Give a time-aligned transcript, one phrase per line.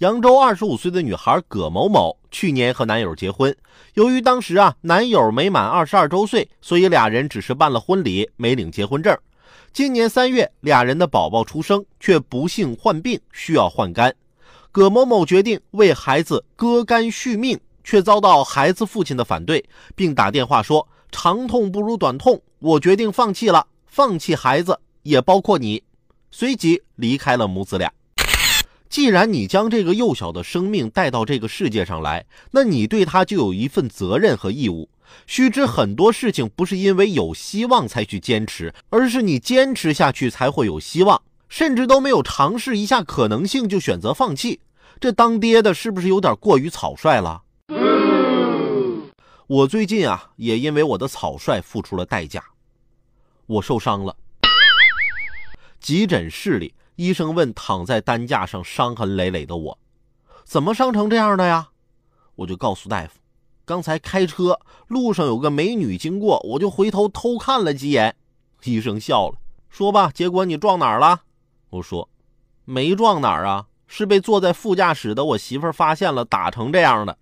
[0.00, 3.54] 扬州二十五岁的女孩葛某某去年和男友结婚，
[3.92, 9.14] 由于当时啊男友没满二十二周岁，所以俩人只是办了婚礼，没领结婚证。
[9.74, 14.16] 今年三月，俩人的宝宝出生，却不幸患病，需要换肝。
[14.72, 19.62] 葛某某决定为孩子割肝续命，却遭到孩子父亲的反对，
[19.94, 25.82] 并打电话说：“长痛不如短痛，我决定放弃了，放弃孩子也包括你。”
[26.32, 27.92] 随即离开了母子俩。
[28.90, 34.90] 既然你将这个幼小的生命带到这个世界上来，那你对他就有一份责任和义务。
[35.28, 41.22] 须知很多事情不是因为有希望才去坚持，而是你坚持下去才会有希望。
[41.48, 44.58] 甚至都没有尝试一下可能性就选择放弃，
[44.98, 47.42] 这当爹的是不是有点过于草率了？
[49.46, 52.42] 我最近啊，也因为我的草率付出了代价，
[53.46, 54.16] 我受伤了。
[55.78, 56.74] 急诊室里。
[56.96, 59.78] 医生问躺在担架上伤痕累累的我
[60.44, 61.68] ：“怎么伤成这样的呀？”
[62.36, 63.18] 我就告诉大夫
[63.64, 68.16] ：“刚才开车路上有个美女经过，我就回头偷看了几眼。”
[68.64, 69.36] 医生笑了，
[69.68, 71.22] 说：“吧，结果你撞哪儿了？”
[71.70, 72.08] 我说
[72.64, 77.16] ：“没撞哪儿啊，是被坐在副驾驶的我媳妇发现了，打成这样的。”